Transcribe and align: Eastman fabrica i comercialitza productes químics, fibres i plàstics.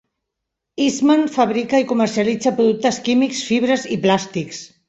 Eastman 0.85 1.27
fabrica 1.35 1.83
i 1.83 1.87
comercialitza 1.93 2.57
productes 2.63 3.01
químics, 3.11 3.47
fibres 3.51 3.89
i 3.99 4.03
plàstics. 4.09 4.69